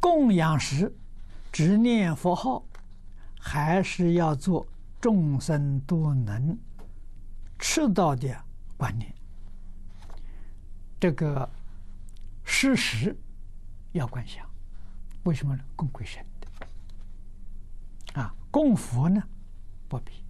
[0.00, 0.92] 供养时
[1.52, 2.64] 只念佛号，
[3.38, 4.66] 还是要做
[5.00, 6.58] 众生都能
[7.58, 8.44] 吃到的
[8.76, 9.14] 观念。
[10.98, 11.48] 这个
[12.44, 13.16] 事实
[13.92, 14.48] 要观想，
[15.24, 15.62] 为什么呢？
[15.76, 19.22] 供鬼神的啊，供佛呢
[19.88, 20.24] 不必，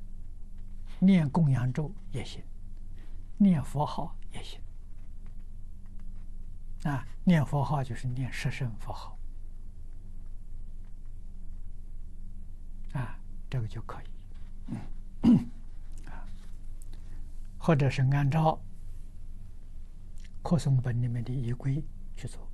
[0.98, 2.42] 念供养咒也行，
[3.36, 4.60] 念佛号也行。
[6.84, 9.18] 啊，念佛号就是念十声佛号，
[12.92, 13.18] 啊，
[13.50, 15.28] 这个就可以，
[16.06, 16.24] 啊，
[17.58, 18.58] 或者是按照
[20.42, 21.84] 课诵本里面的仪规
[22.16, 22.48] 去做，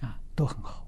[0.00, 0.85] 啊，都很好。